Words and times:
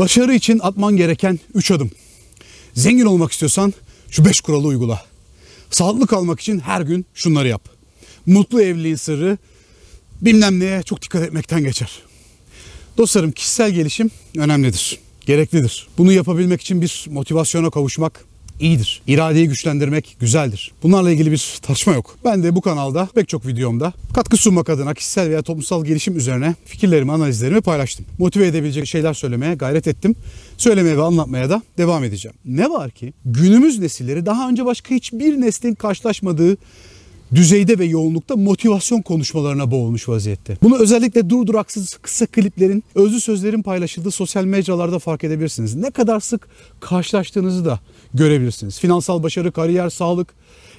Başarı 0.00 0.34
için 0.34 0.58
atman 0.62 0.96
gereken 0.96 1.38
3 1.54 1.70
adım. 1.70 1.90
Zengin 2.74 3.04
olmak 3.04 3.32
istiyorsan 3.32 3.74
şu 4.10 4.24
5 4.24 4.40
kuralı 4.40 4.66
uygula. 4.66 5.04
Sağlıklı 5.70 6.06
kalmak 6.06 6.40
için 6.40 6.58
her 6.58 6.80
gün 6.80 7.06
şunları 7.14 7.48
yap. 7.48 7.68
Mutlu 8.26 8.62
evliliğin 8.62 8.96
sırrı 8.96 9.38
bilmem 10.20 10.60
neye 10.60 10.82
çok 10.82 11.02
dikkat 11.02 11.22
etmekten 11.22 11.64
geçer. 11.64 11.90
Dostlarım 12.98 13.32
kişisel 13.32 13.70
gelişim 13.70 14.10
önemlidir, 14.36 14.98
gereklidir. 15.26 15.88
Bunu 15.98 16.12
yapabilmek 16.12 16.60
için 16.60 16.82
bir 16.82 17.06
motivasyona 17.10 17.70
kavuşmak 17.70 18.24
iyidir. 18.60 19.02
İradeyi 19.06 19.48
güçlendirmek 19.48 20.16
güzeldir. 20.20 20.72
Bunlarla 20.82 21.10
ilgili 21.10 21.32
bir 21.32 21.58
tartışma 21.62 21.92
yok. 21.92 22.16
Ben 22.24 22.42
de 22.42 22.54
bu 22.54 22.60
kanalda 22.60 23.08
pek 23.14 23.28
çok 23.28 23.46
videomda 23.46 23.92
katkı 24.14 24.36
sunmak 24.36 24.70
adına 24.70 24.94
kişisel 24.94 25.28
veya 25.28 25.42
toplumsal 25.42 25.84
gelişim 25.84 26.16
üzerine 26.16 26.54
fikirlerimi, 26.64 27.12
analizlerimi 27.12 27.60
paylaştım. 27.60 28.06
Motive 28.18 28.46
edebilecek 28.46 28.86
şeyler 28.86 29.14
söylemeye 29.14 29.54
gayret 29.54 29.88
ettim. 29.88 30.16
Söylemeye 30.56 30.96
ve 30.96 31.02
anlatmaya 31.02 31.50
da 31.50 31.62
devam 31.78 32.04
edeceğim. 32.04 32.36
Ne 32.44 32.70
var 32.70 32.90
ki 32.90 33.12
günümüz 33.24 33.78
nesilleri 33.78 34.26
daha 34.26 34.48
önce 34.48 34.64
başka 34.64 34.94
hiçbir 34.94 35.40
neslin 35.40 35.74
karşılaşmadığı 35.74 36.56
düzeyde 37.34 37.78
ve 37.78 37.84
yoğunlukta 37.84 38.36
motivasyon 38.36 39.02
konuşmalarına 39.02 39.70
boğulmuş 39.70 40.08
vaziyette. 40.08 40.56
Bunu 40.62 40.78
özellikle 40.78 41.30
durduraksız 41.30 41.98
kısa 42.02 42.26
kliplerin, 42.26 42.84
özlü 42.94 43.20
sözlerin 43.20 43.62
paylaşıldığı 43.62 44.10
sosyal 44.10 44.44
mecralarda 44.44 44.98
fark 44.98 45.24
edebilirsiniz. 45.24 45.74
Ne 45.74 45.90
kadar 45.90 46.20
sık 46.20 46.48
karşılaştığınızı 46.80 47.64
da 47.64 47.80
görebilirsiniz. 48.14 48.80
Finansal 48.80 49.22
başarı, 49.22 49.52
kariyer, 49.52 49.90
sağlık, 49.90 50.34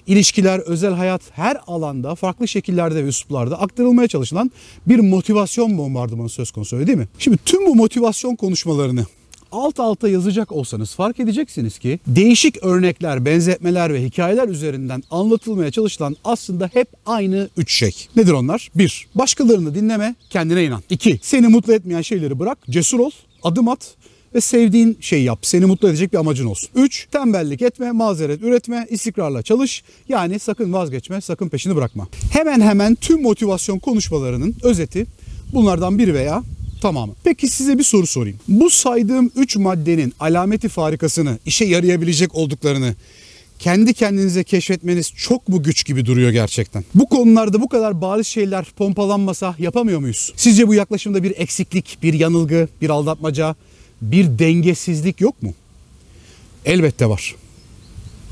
ilişkiler, 0.08 0.60
özel 0.60 0.94
hayat 0.94 1.22
her 1.32 1.58
alanda 1.68 2.16
farklı 2.16 2.48
şekillerde 2.48 3.04
ve 3.04 3.08
üsluplarda 3.08 3.62
aktarılmaya 3.62 4.08
çalışılan 4.08 4.52
bir 4.88 5.00
motivasyon 5.00 5.78
bombardımanı 5.78 6.30
söz 6.30 6.52
konusu 6.52 6.76
öyle 6.76 6.88
değil 6.88 6.98
mi? 6.98 7.08
Şimdi 7.20 7.38
tüm 7.46 7.66
bu 7.66 7.76
motivasyon 7.76 8.36
konuşmalarını 8.36 9.06
alt 9.52 9.80
alta 9.80 10.10
yazacak 10.10 10.52
olsanız 10.52 10.96
fark 10.96 11.20
edeceksiniz 11.20 11.80
ki 11.80 12.00
değişik 12.08 12.64
örnekler, 12.64 13.26
benzetmeler 13.26 13.94
ve 13.94 14.04
hikayeler 14.04 14.48
üzerinden 14.48 15.04
anlatılmaya 15.12 15.72
çalışılan 15.72 16.16
aslında 16.24 16.70
hep 16.74 16.88
aynı 17.06 17.50
üç 17.58 17.74
şey. 17.74 18.08
Nedir 18.16 18.32
onlar? 18.32 18.70
1. 18.76 19.08
Başkalarını 19.16 19.76
dinleme, 19.76 20.16
kendine 20.30 20.66
inan. 20.66 20.84
2. 20.90 21.20
Seni 21.22 21.48
mutlu 21.48 21.74
etmeyen 21.74 22.02
şeyleri 22.02 22.40
bırak, 22.40 22.58
cesur 22.70 23.00
ol, 23.00 23.12
adım 23.44 23.68
at 23.68 23.96
ve 24.36 24.42
sevdiğin 24.42 24.98
şeyi 25.02 25.24
yap. 25.24 25.40
Seni 25.42 25.66
mutlu 25.66 25.90
edecek 25.90 26.14
bir 26.14 26.18
amacın 26.18 26.46
olsun. 26.46 26.70
3. 26.76 27.08
Tembellik 27.12 27.62
etme, 27.62 27.92
mazeret 27.92 28.44
üretme, 28.44 28.88
istikrarla 28.90 29.42
çalış. 29.42 29.84
Yani 30.10 30.40
sakın 30.40 30.74
vazgeçme, 30.74 31.22
sakın 31.22 31.50
peşini 31.50 31.76
bırakma. 31.76 32.08
Hemen 32.32 32.62
hemen 32.62 32.96
tüm 32.96 33.22
motivasyon 33.22 33.80
konuşmalarının 33.80 34.56
özeti 34.64 35.06
bunlardan 35.54 36.00
biri 36.00 36.14
veya 36.14 36.44
tamamı. 36.82 37.14
Peki 37.24 37.48
size 37.48 37.78
bir 37.78 37.84
soru 37.84 38.08
sorayım. 38.08 38.40
Bu 38.48 38.70
saydığım 38.70 39.32
3 39.36 39.56
maddenin 39.56 40.14
alameti 40.20 40.70
farikasını, 40.70 41.40
işe 41.46 41.66
yarayabilecek 41.66 42.36
olduklarını 42.36 42.96
kendi 43.60 43.94
kendinize 43.94 44.44
keşfetmeniz 44.44 45.14
çok 45.16 45.48
mu 45.48 45.64
güç 45.64 45.86
gibi 45.86 46.06
duruyor 46.06 46.32
gerçekten? 46.32 46.86
Bu 46.96 47.10
konularda 47.10 47.62
bu 47.62 47.70
kadar 47.70 48.02
bariz 48.02 48.28
şeyler 48.28 48.66
pompalanmasa 48.78 49.56
yapamıyor 49.60 50.00
muyuz? 50.00 50.34
Sizce 50.36 50.68
bu 50.68 50.74
yaklaşımda 50.74 51.24
bir 51.24 51.34
eksiklik, 51.38 51.98
bir 52.04 52.14
yanılgı, 52.14 52.68
bir 52.82 52.90
aldatmaca, 52.90 53.56
bir 54.02 54.40
dengesizlik 54.40 55.22
yok 55.22 55.44
mu? 55.44 55.54
Elbette 56.66 57.10
var. 57.10 57.36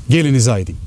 Gelin 0.08 0.34
izah 0.34 0.58
edeyim. 0.58 0.80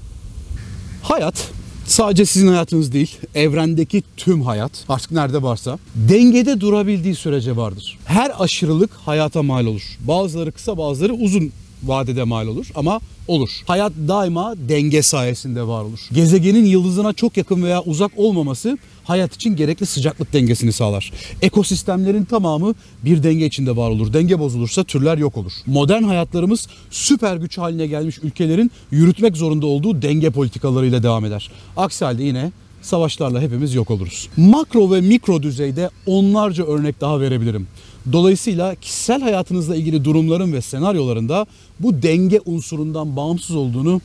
Hayat 1.03 1.51
sadece 1.85 2.25
sizin 2.25 2.47
hayatınız 2.47 2.93
değil, 2.93 3.17
evrendeki 3.35 4.03
tüm 4.17 4.41
hayat 4.41 4.71
artık 4.89 5.11
nerede 5.11 5.41
varsa 5.43 5.79
dengede 5.95 6.61
durabildiği 6.61 7.15
sürece 7.15 7.57
vardır. 7.57 7.97
Her 8.05 8.31
aşırılık 8.39 8.91
hayata 9.05 9.43
mal 9.43 9.65
olur. 9.65 9.97
Bazıları 10.07 10.51
kısa, 10.51 10.77
bazıları 10.77 11.13
uzun 11.13 11.51
vadede 11.83 12.23
mal 12.23 12.47
olur 12.47 12.67
ama 12.75 12.99
olur. 13.27 13.49
Hayat 13.67 13.93
daima 14.07 14.55
denge 14.57 15.01
sayesinde 15.01 15.67
var 15.67 15.83
olur. 15.83 15.99
Gezegenin 16.13 16.65
yıldızına 16.65 17.13
çok 17.13 17.37
yakın 17.37 17.63
veya 17.63 17.81
uzak 17.81 18.11
olmaması 18.17 18.77
hayat 19.03 19.35
için 19.35 19.55
gerekli 19.55 19.85
sıcaklık 19.85 20.33
dengesini 20.33 20.73
sağlar. 20.73 21.11
Ekosistemlerin 21.41 22.25
tamamı 22.25 22.73
bir 23.05 23.23
denge 23.23 23.45
içinde 23.45 23.75
var 23.75 23.89
olur. 23.89 24.13
Denge 24.13 24.39
bozulursa 24.39 24.83
türler 24.83 25.17
yok 25.17 25.37
olur. 25.37 25.51
Modern 25.65 26.03
hayatlarımız 26.03 26.67
süper 26.89 27.37
güç 27.37 27.57
haline 27.57 27.87
gelmiş 27.87 28.19
ülkelerin 28.23 28.71
yürütmek 28.91 29.37
zorunda 29.37 29.65
olduğu 29.65 30.01
denge 30.01 30.29
politikalarıyla 30.29 31.03
devam 31.03 31.25
eder. 31.25 31.51
Aksi 31.77 32.05
halde 32.05 32.23
yine 32.23 32.51
savaşlarla 32.81 33.41
hepimiz 33.41 33.73
yok 33.73 33.91
oluruz. 33.91 34.29
Makro 34.37 34.91
ve 34.91 35.01
mikro 35.01 35.43
düzeyde 35.43 35.89
onlarca 36.05 36.65
örnek 36.65 37.01
daha 37.01 37.19
verebilirim. 37.19 37.67
Dolayısıyla 38.11 38.75
kişisel 38.75 39.21
hayatınızla 39.21 39.75
ilgili 39.75 40.05
durumların 40.05 40.53
ve 40.53 40.61
senaryolarında 40.61 41.45
bu 41.79 42.03
denge 42.03 42.39
unsurundan 42.45 43.15
bağımsız 43.15 43.55
olduğunu 43.55 44.01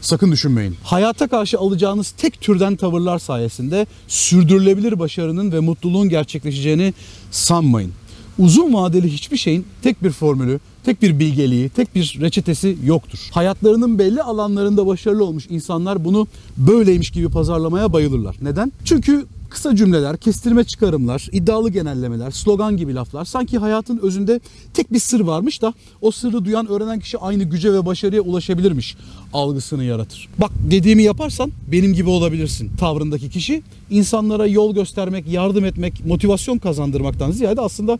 sakın 0.00 0.32
düşünmeyin. 0.32 0.76
Hayata 0.82 1.28
karşı 1.28 1.58
alacağınız 1.58 2.10
tek 2.10 2.40
türden 2.40 2.76
tavırlar 2.76 3.18
sayesinde 3.18 3.86
sürdürülebilir 4.08 4.98
başarının 4.98 5.52
ve 5.52 5.60
mutluluğun 5.60 6.08
gerçekleşeceğini 6.08 6.94
sanmayın. 7.30 7.92
Uzun 8.38 8.74
vadeli 8.74 9.12
hiçbir 9.12 9.36
şeyin 9.36 9.66
tek 9.82 10.02
bir 10.02 10.10
formülü, 10.10 10.60
tek 10.84 11.02
bir 11.02 11.18
bilgeliği, 11.18 11.68
tek 11.68 11.94
bir 11.94 12.18
reçetesi 12.20 12.76
yoktur. 12.84 13.18
Hayatlarının 13.32 13.98
belli 13.98 14.22
alanlarında 14.22 14.86
başarılı 14.86 15.24
olmuş 15.24 15.46
insanlar 15.50 16.04
bunu 16.04 16.26
böyleymiş 16.56 17.10
gibi 17.10 17.28
pazarlamaya 17.28 17.92
bayılırlar. 17.92 18.36
Neden? 18.42 18.72
Çünkü 18.84 19.26
kısa 19.52 19.76
cümleler, 19.76 20.16
kestirme 20.16 20.64
çıkarımlar, 20.64 21.28
iddialı 21.32 21.70
genellemeler, 21.70 22.30
slogan 22.30 22.76
gibi 22.76 22.94
laflar 22.94 23.24
sanki 23.24 23.58
hayatın 23.58 23.98
özünde 24.02 24.40
tek 24.74 24.92
bir 24.92 24.98
sır 24.98 25.20
varmış 25.20 25.62
da 25.62 25.74
o 26.00 26.10
sırrı 26.10 26.44
duyan 26.44 26.68
öğrenen 26.68 27.00
kişi 27.00 27.18
aynı 27.18 27.44
güce 27.44 27.72
ve 27.72 27.86
başarıya 27.86 28.22
ulaşabilirmiş 28.22 28.96
algısını 29.32 29.84
yaratır. 29.84 30.28
Bak 30.38 30.50
dediğimi 30.70 31.02
yaparsan 31.02 31.52
benim 31.72 31.94
gibi 31.94 32.08
olabilirsin 32.08 32.70
tavrındaki 32.78 33.30
kişi 33.30 33.62
insanlara 33.90 34.46
yol 34.46 34.74
göstermek, 34.74 35.28
yardım 35.28 35.64
etmek, 35.64 36.06
motivasyon 36.06 36.58
kazandırmaktan 36.58 37.30
ziyade 37.30 37.60
aslında 37.60 37.98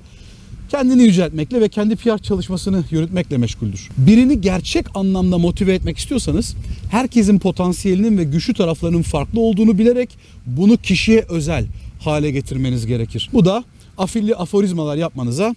kendini 0.72 1.02
yüceltmekle 1.02 1.60
ve 1.60 1.68
kendi 1.68 1.96
PR 1.96 2.18
çalışmasını 2.18 2.84
yürütmekle 2.90 3.38
meşguldür. 3.38 3.88
Birini 3.98 4.40
gerçek 4.40 4.86
anlamda 4.94 5.38
motive 5.38 5.74
etmek 5.74 5.98
istiyorsanız 5.98 6.56
herkesin 6.90 7.38
potansiyelinin 7.38 8.18
ve 8.18 8.24
güçlü 8.24 8.54
taraflarının 8.54 9.02
farklı 9.02 9.40
olduğunu 9.40 9.78
bilerek 9.78 10.10
bunu 10.46 10.76
kişiye 10.76 11.24
özel 11.28 11.66
hale 12.00 12.30
getirmeniz 12.30 12.86
gerekir. 12.86 13.30
Bu 13.32 13.44
da 13.44 13.64
afilli 13.98 14.36
aforizmalar 14.36 14.96
yapmanıza 14.96 15.54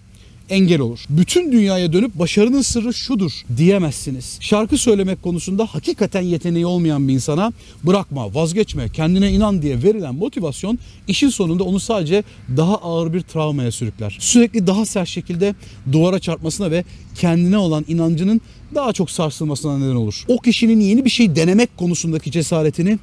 engel 0.49 0.79
olur. 0.79 0.99
Bütün 1.09 1.51
dünyaya 1.51 1.93
dönüp 1.93 2.19
başarının 2.19 2.61
sırrı 2.61 2.93
şudur 2.93 3.31
diyemezsiniz. 3.57 4.37
Şarkı 4.41 4.77
söylemek 4.77 5.23
konusunda 5.23 5.65
hakikaten 5.65 6.21
yeteneği 6.21 6.65
olmayan 6.65 7.07
bir 7.07 7.13
insana 7.13 7.53
bırakma, 7.83 8.35
vazgeçme, 8.35 8.89
kendine 8.89 9.31
inan 9.31 9.61
diye 9.61 9.83
verilen 9.83 10.15
motivasyon 10.15 10.79
işin 11.07 11.29
sonunda 11.29 11.63
onu 11.63 11.79
sadece 11.79 12.23
daha 12.57 12.75
ağır 12.75 13.13
bir 13.13 13.21
travmaya 13.21 13.71
sürükler. 13.71 14.17
Sürekli 14.19 14.67
daha 14.67 14.85
sert 14.85 15.07
şekilde 15.07 15.55
duvara 15.91 16.19
çarpmasına 16.19 16.71
ve 16.71 16.83
kendine 17.15 17.57
olan 17.57 17.85
inancının 17.87 18.41
daha 18.75 18.93
çok 18.93 19.11
sarsılmasına 19.11 19.77
neden 19.77 19.95
olur. 19.95 20.25
O 20.27 20.37
kişinin 20.37 20.79
yeni 20.79 21.05
bir 21.05 21.09
şey 21.09 21.35
denemek 21.35 21.77
konusundaki 21.77 22.31
cesaretini 22.31 22.99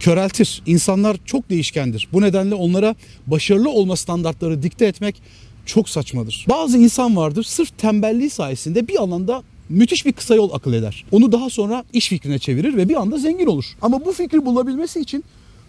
köreltir. 0.00 0.62
İnsanlar 0.66 1.16
çok 1.24 1.50
değişkendir. 1.50 2.08
Bu 2.12 2.20
nedenle 2.20 2.54
onlara 2.54 2.94
başarılı 3.26 3.70
olma 3.70 3.96
standartları 3.96 4.62
dikte 4.62 4.86
etmek 4.86 5.22
çok 5.66 5.88
saçmadır. 5.88 6.46
Bazı 6.48 6.78
insan 6.78 7.16
vardır 7.16 7.42
sırf 7.42 7.78
tembelliği 7.78 8.30
sayesinde 8.30 8.88
bir 8.88 8.96
alanda 8.96 9.42
müthiş 9.68 10.06
bir 10.06 10.12
kısa 10.12 10.34
yol 10.34 10.52
akıl 10.52 10.72
eder. 10.72 11.04
Onu 11.12 11.32
daha 11.32 11.50
sonra 11.50 11.84
iş 11.92 12.08
fikrine 12.08 12.38
çevirir 12.38 12.76
ve 12.76 12.88
bir 12.88 12.94
anda 12.94 13.18
zengin 13.18 13.46
olur. 13.46 13.64
Ama 13.82 14.04
bu 14.04 14.12
fikri 14.12 14.46
bulabilmesi 14.46 15.00
için 15.00 15.24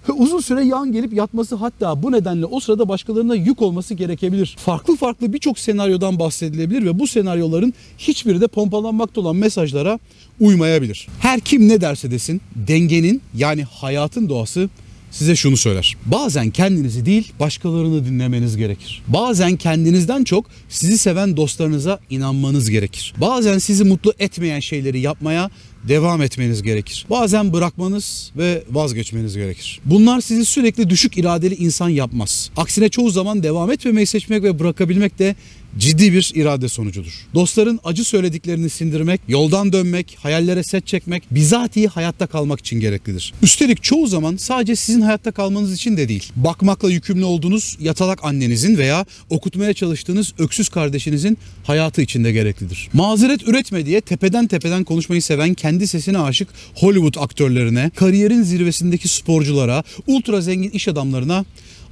uzun 0.17 0.39
süre 0.39 0.65
yan 0.65 0.91
gelip 0.91 1.13
yatması 1.13 1.55
hatta 1.55 2.03
bu 2.03 2.11
nedenle 2.11 2.45
o 2.45 2.59
sırada 2.59 2.89
başkalarına 2.89 3.35
yük 3.35 3.61
olması 3.61 3.93
gerekebilir. 3.93 4.55
Farklı 4.59 4.95
farklı 4.95 5.33
birçok 5.33 5.59
senaryodan 5.59 6.19
bahsedilebilir 6.19 6.85
ve 6.85 6.99
bu 6.99 7.07
senaryoların 7.07 7.73
hiçbiri 7.97 8.41
de 8.41 8.47
pompalanmakta 8.47 9.21
olan 9.21 9.35
mesajlara 9.35 9.99
uymayabilir. 10.39 11.07
Her 11.19 11.39
kim 11.39 11.69
ne 11.69 11.81
derse 11.81 12.11
desin 12.11 12.41
dengenin 12.55 13.21
yani 13.37 13.63
hayatın 13.63 14.29
doğası 14.29 14.69
size 15.11 15.35
şunu 15.35 15.57
söyler. 15.57 15.97
Bazen 16.05 16.49
kendinizi 16.49 17.05
değil 17.05 17.31
başkalarını 17.39 18.05
dinlemeniz 18.05 18.57
gerekir. 18.57 19.01
Bazen 19.07 19.55
kendinizden 19.55 20.23
çok 20.23 20.45
sizi 20.69 20.97
seven 20.97 21.37
dostlarınıza 21.37 21.99
inanmanız 22.09 22.69
gerekir. 22.69 23.13
Bazen 23.17 23.57
sizi 23.57 23.83
mutlu 23.83 24.13
etmeyen 24.19 24.59
şeyleri 24.59 24.99
yapmaya 24.99 25.49
devam 25.87 26.21
etmeniz 26.21 26.61
gerekir. 26.63 27.05
Bazen 27.09 27.53
bırakmanız 27.53 28.31
ve 28.37 28.63
vazgeçmeniz 28.71 29.35
gerekir. 29.35 29.79
Bunlar 29.85 30.21
sizi 30.21 30.45
sürekli 30.45 30.89
düşük 30.89 31.17
iradeli 31.17 31.55
insan 31.55 31.89
yapmaz. 31.89 32.49
Aksine 32.57 32.89
çoğu 32.89 33.09
zaman 33.09 33.43
devam 33.43 33.71
etmemeyi 33.71 34.07
seçmek 34.07 34.43
ve 34.43 34.59
bırakabilmek 34.59 35.19
de 35.19 35.35
ciddi 35.77 36.13
bir 36.13 36.31
irade 36.35 36.69
sonucudur. 36.69 37.11
Dostların 37.33 37.79
acı 37.83 38.03
söylediklerini 38.03 38.69
sindirmek, 38.69 39.21
yoldan 39.27 39.73
dönmek, 39.73 40.17
hayallere 40.19 40.63
set 40.63 40.87
çekmek 40.87 41.23
bizatihi 41.31 41.87
hayatta 41.87 42.27
kalmak 42.27 42.59
için 42.59 42.79
gereklidir. 42.79 43.33
Üstelik 43.41 43.83
çoğu 43.83 44.07
zaman 44.07 44.37
sadece 44.37 44.75
sizin 44.75 45.01
hayatta 45.01 45.31
kalmanız 45.31 45.73
için 45.73 45.97
de 45.97 46.09
değil. 46.09 46.31
Bakmakla 46.35 46.89
yükümlü 46.89 47.23
olduğunuz 47.23 47.77
yatalak 47.79 48.19
annenizin 48.23 48.77
veya 48.77 49.05
okutmaya 49.29 49.73
çalıştığınız 49.73 50.33
öksüz 50.39 50.69
kardeşinizin 50.69 51.37
hayatı 51.63 52.01
için 52.01 52.23
de 52.23 52.31
gereklidir. 52.31 52.89
Mazeret 52.93 53.47
üretme 53.47 53.85
diye 53.85 54.01
tepeden 54.01 54.47
tepeden 54.47 54.83
konuşmayı 54.83 55.21
seven 55.21 55.53
kendi 55.53 55.87
sesine 55.87 56.19
aşık 56.19 56.47
Hollywood 56.75 57.15
aktörlerine, 57.23 57.91
kariyerin 57.95 58.43
zirvesindeki 58.43 59.07
sporculara, 59.07 59.83
ultra 60.07 60.41
zengin 60.41 60.69
iş 60.69 60.87
adamlarına 60.87 61.45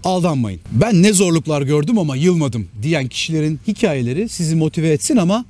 aldanmayın. 0.04 0.62
Ben 0.72 1.04
ne 1.04 1.14
zorluklar 1.14 1.62
gördüm 1.62 1.98
ama 1.98 2.16
yılmadım 2.16 2.68
diyen 2.82 3.08
kişilerin 3.08 3.60
hikayeleri 3.68 4.30
sizi 4.30 4.56
motive 4.56 4.90
etsin 4.90 5.18
ama 5.18 5.46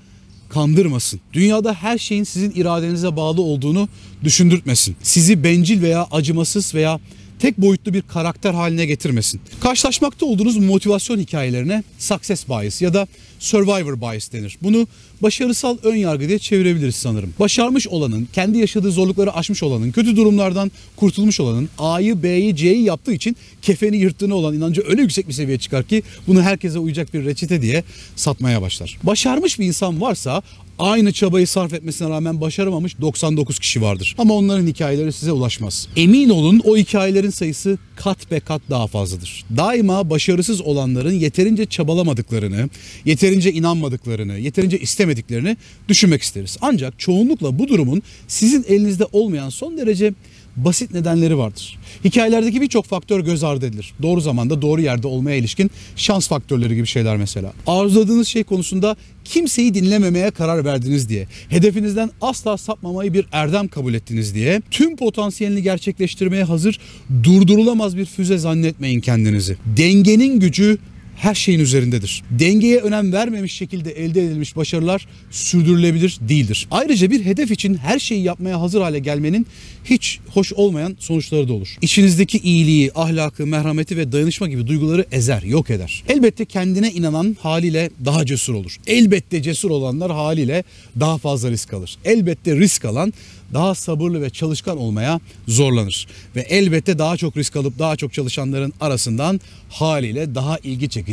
kandırmasın. 0.49 1.19
Dünyada 1.33 1.73
her 1.73 1.97
şeyin 1.97 2.23
sizin 2.23 2.51
iradenize 2.51 3.15
bağlı 3.15 3.41
olduğunu 3.41 3.89
düşündürtmesin. 4.23 4.95
Sizi 5.03 5.43
bencil 5.43 5.81
veya 5.81 6.07
acımasız 6.11 6.75
veya 6.75 6.99
tek 7.39 7.57
boyutlu 7.57 7.93
bir 7.93 8.01
karakter 8.01 8.53
haline 8.53 8.85
getirmesin. 8.85 9.41
Karşılaşmakta 9.59 10.25
olduğunuz 10.25 10.57
motivasyon 10.57 11.19
hikayelerine 11.19 11.83
success 11.99 12.47
bias 12.49 12.81
ya 12.81 12.93
da 12.93 13.07
survivor 13.43 14.01
bias 14.01 14.31
denir. 14.31 14.57
Bunu 14.63 14.87
başarısal 15.21 15.77
ön 15.83 15.95
yargı 15.95 16.27
diye 16.27 16.39
çevirebiliriz 16.39 16.95
sanırım. 16.95 17.33
Başarmış 17.39 17.87
olanın, 17.87 18.27
kendi 18.33 18.57
yaşadığı 18.57 18.91
zorlukları 18.91 19.35
aşmış 19.35 19.63
olanın, 19.63 19.91
kötü 19.91 20.15
durumlardan 20.15 20.71
kurtulmuş 20.95 21.39
olanın 21.39 21.69
A'yı, 21.77 22.23
B'yi, 22.23 22.55
C'yi 22.55 22.83
yaptığı 22.83 23.13
için 23.13 23.35
kefeni 23.61 23.97
yırttığını 23.97 24.35
olan 24.35 24.55
inancı 24.55 24.83
öyle 24.87 25.01
yüksek 25.01 25.27
bir 25.27 25.33
seviye 25.33 25.57
çıkar 25.57 25.83
ki 25.83 26.03
bunu 26.27 26.41
herkese 26.41 26.79
uyacak 26.79 27.13
bir 27.13 27.25
reçete 27.25 27.61
diye 27.61 27.83
satmaya 28.15 28.61
başlar. 28.61 28.97
Başarmış 29.03 29.59
bir 29.59 29.65
insan 29.65 30.01
varsa 30.01 30.41
aynı 30.79 31.13
çabayı 31.13 31.47
sarf 31.47 31.73
etmesine 31.73 32.09
rağmen 32.09 32.41
başaramamış 32.41 33.01
99 33.01 33.59
kişi 33.59 33.81
vardır. 33.81 34.15
Ama 34.17 34.33
onların 34.33 34.67
hikayeleri 34.67 35.13
size 35.13 35.31
ulaşmaz. 35.31 35.87
Emin 35.95 36.29
olun 36.29 36.61
o 36.65 36.77
hikayelerin 36.77 37.29
sayısı 37.29 37.77
kat 37.95 38.31
be 38.31 38.39
kat 38.39 38.61
daha 38.69 38.87
fazladır. 38.87 39.45
Daima 39.57 40.09
başarısız 40.09 40.61
olanların 40.61 41.13
yeterince 41.13 41.65
çabalamadıklarını, 41.65 42.69
yeterince 43.05 43.32
inanmadıklarını, 43.51 44.37
yeterince 44.37 44.79
istemediklerini 44.79 45.57
düşünmek 45.87 46.21
isteriz. 46.21 46.57
Ancak 46.61 46.99
çoğunlukla 46.99 47.59
bu 47.59 47.67
durumun 47.67 48.01
sizin 48.27 48.65
elinizde 48.67 49.05
olmayan 49.11 49.49
son 49.49 49.77
derece 49.77 50.13
basit 50.55 50.93
nedenleri 50.93 51.37
vardır. 51.37 51.79
Hikayelerdeki 52.05 52.61
birçok 52.61 52.85
faktör 52.85 53.19
göz 53.19 53.43
ardı 53.43 53.65
edilir. 53.65 53.93
Doğru 54.01 54.21
zamanda 54.21 54.61
doğru 54.61 54.81
yerde 54.81 55.07
olmaya 55.07 55.37
ilişkin 55.37 55.71
şans 55.95 56.27
faktörleri 56.27 56.75
gibi 56.75 56.87
şeyler 56.87 57.17
mesela. 57.17 57.53
Arzuladığınız 57.67 58.27
şey 58.27 58.43
konusunda 58.43 58.95
kimseyi 59.25 59.73
dinlememeye 59.73 60.31
karar 60.31 60.65
verdiniz 60.65 61.09
diye, 61.09 61.27
hedefinizden 61.49 62.11
asla 62.21 62.57
sapmamayı 62.57 63.13
bir 63.13 63.25
erdem 63.31 63.67
kabul 63.67 63.93
ettiniz 63.93 64.35
diye, 64.35 64.61
tüm 64.71 64.95
potansiyelini 64.95 65.61
gerçekleştirmeye 65.61 66.43
hazır 66.43 66.79
durdurulamaz 67.23 67.97
bir 67.97 68.05
füze 68.05 68.37
zannetmeyin 68.37 68.99
kendinizi. 68.99 69.57
Dengenin 69.77 70.39
gücü 70.39 70.77
her 71.23 71.35
şeyin 71.35 71.59
üzerindedir. 71.59 72.23
Dengeye 72.31 72.79
önem 72.79 73.13
vermemiş 73.13 73.53
şekilde 73.53 73.91
elde 73.91 74.25
edilmiş 74.25 74.55
başarılar 74.55 75.07
sürdürülebilir 75.31 76.17
değildir. 76.21 76.67
Ayrıca 76.71 77.11
bir 77.11 77.25
hedef 77.25 77.51
için 77.51 77.75
her 77.75 77.99
şeyi 77.99 78.23
yapmaya 78.23 78.61
hazır 78.61 78.81
hale 78.81 78.99
gelmenin 78.99 79.47
hiç 79.85 80.19
hoş 80.33 80.53
olmayan 80.53 80.95
sonuçları 80.99 81.47
da 81.47 81.53
olur. 81.53 81.77
İçinizdeki 81.81 82.37
iyiliği, 82.37 82.91
ahlakı, 82.95 83.47
merhameti 83.47 83.97
ve 83.97 84.11
dayanışma 84.11 84.47
gibi 84.47 84.67
duyguları 84.67 85.05
ezer, 85.11 85.43
yok 85.43 85.69
eder. 85.69 86.03
Elbette 86.09 86.45
kendine 86.45 86.91
inanan 86.91 87.37
haliyle 87.39 87.89
daha 88.05 88.25
cesur 88.25 88.53
olur. 88.53 88.77
Elbette 88.87 89.41
cesur 89.41 89.69
olanlar 89.69 90.11
haliyle 90.11 90.63
daha 90.99 91.17
fazla 91.17 91.51
risk 91.51 91.73
alır. 91.73 91.95
Elbette 92.05 92.55
risk 92.55 92.85
alan 92.85 93.13
daha 93.53 93.75
sabırlı 93.75 94.21
ve 94.21 94.29
çalışkan 94.29 94.77
olmaya 94.77 95.19
zorlanır. 95.47 96.07
Ve 96.35 96.41
elbette 96.41 96.99
daha 96.99 97.17
çok 97.17 97.37
risk 97.37 97.55
alıp 97.55 97.79
daha 97.79 97.95
çok 97.95 98.13
çalışanların 98.13 98.73
arasından 98.81 99.41
haliyle 99.69 100.35
daha 100.35 100.57
ilgi 100.57 100.89
çekici 100.89 101.12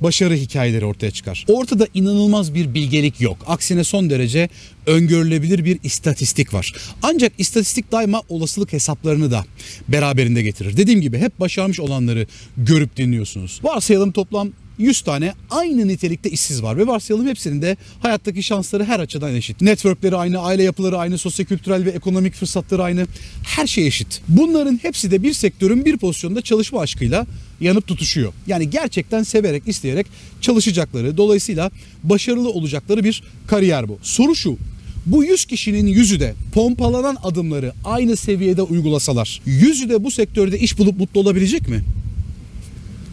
başarı 0.00 0.34
hikayeleri 0.34 0.84
ortaya 0.84 1.10
çıkar. 1.10 1.44
Ortada 1.48 1.86
inanılmaz 1.94 2.54
bir 2.54 2.74
bilgelik 2.74 3.20
yok. 3.20 3.38
Aksine 3.46 3.84
son 3.84 4.10
derece 4.10 4.48
öngörülebilir 4.86 5.64
bir 5.64 5.78
istatistik 5.82 6.54
var. 6.54 6.74
Ancak 7.02 7.32
istatistik 7.38 7.92
daima 7.92 8.22
olasılık 8.28 8.72
hesaplarını 8.72 9.30
da 9.30 9.44
beraberinde 9.88 10.42
getirir. 10.42 10.76
Dediğim 10.76 11.00
gibi 11.00 11.18
hep 11.18 11.40
başarmış 11.40 11.80
olanları 11.80 12.26
görüp 12.56 12.96
dinliyorsunuz. 12.96 13.60
Varsayalım 13.62 14.12
toplam 14.12 14.52
100 14.80 15.00
tane 15.00 15.34
aynı 15.50 15.88
nitelikte 15.88 16.30
işsiz 16.30 16.62
var 16.62 16.76
ve 16.76 16.86
varsayalım 16.86 17.26
hepsinin 17.26 17.62
de 17.62 17.76
hayattaki 18.00 18.42
şansları 18.42 18.84
her 18.84 19.00
açıdan 19.00 19.34
eşit. 19.34 19.60
Networkleri 19.60 20.16
aynı, 20.16 20.38
aile 20.38 20.62
yapıları 20.62 20.98
aynı, 20.98 21.18
sosyokültürel 21.18 21.84
ve 21.84 21.90
ekonomik 21.90 22.34
fırsatları 22.34 22.82
aynı. 22.82 23.06
Her 23.42 23.66
şey 23.66 23.86
eşit. 23.86 24.22
Bunların 24.28 24.80
hepsi 24.82 25.10
de 25.10 25.22
bir 25.22 25.32
sektörün 25.32 25.84
bir 25.84 25.96
pozisyonda 25.96 26.42
çalışma 26.42 26.80
aşkıyla 26.80 27.26
yanıp 27.60 27.86
tutuşuyor. 27.86 28.32
Yani 28.46 28.70
gerçekten 28.70 29.22
severek, 29.22 29.62
isteyerek 29.66 30.06
çalışacakları, 30.40 31.16
dolayısıyla 31.16 31.70
başarılı 32.02 32.50
olacakları 32.50 33.04
bir 33.04 33.22
kariyer 33.46 33.88
bu. 33.88 33.98
Soru 34.02 34.34
şu, 34.34 34.58
bu 35.06 35.24
100 35.24 35.44
kişinin 35.44 35.86
yüzü 35.86 36.20
de 36.20 36.34
pompalanan 36.52 37.16
adımları 37.22 37.72
aynı 37.84 38.16
seviyede 38.16 38.62
uygulasalar, 38.62 39.40
yüzü 39.46 39.88
de 39.88 40.04
bu 40.04 40.10
sektörde 40.10 40.58
iş 40.58 40.78
bulup 40.78 40.98
mutlu 40.98 41.20
olabilecek 41.20 41.68
mi? 41.68 41.80